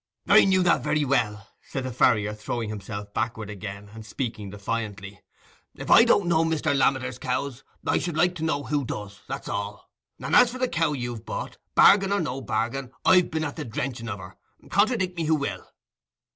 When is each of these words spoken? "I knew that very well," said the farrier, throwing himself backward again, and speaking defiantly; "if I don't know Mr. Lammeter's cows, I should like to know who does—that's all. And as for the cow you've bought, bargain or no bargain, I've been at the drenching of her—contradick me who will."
"I 0.27 0.45
knew 0.45 0.63
that 0.63 0.81
very 0.83 1.05
well," 1.05 1.47
said 1.61 1.83
the 1.83 1.91
farrier, 1.93 2.33
throwing 2.33 2.69
himself 2.69 3.13
backward 3.13 3.51
again, 3.51 3.91
and 3.93 4.03
speaking 4.03 4.49
defiantly; 4.49 5.21
"if 5.75 5.91
I 5.91 6.05
don't 6.05 6.25
know 6.25 6.43
Mr. 6.43 6.75
Lammeter's 6.75 7.19
cows, 7.19 7.63
I 7.85 7.99
should 7.99 8.17
like 8.17 8.33
to 8.37 8.43
know 8.43 8.63
who 8.63 8.83
does—that's 8.83 9.47
all. 9.47 9.91
And 10.19 10.35
as 10.35 10.51
for 10.51 10.57
the 10.57 10.67
cow 10.67 10.93
you've 10.93 11.23
bought, 11.27 11.57
bargain 11.75 12.11
or 12.11 12.19
no 12.19 12.41
bargain, 12.41 12.91
I've 13.05 13.29
been 13.29 13.43
at 13.43 13.57
the 13.57 13.63
drenching 13.63 14.09
of 14.09 14.17
her—contradick 14.17 15.15
me 15.15 15.25
who 15.25 15.35
will." 15.35 15.67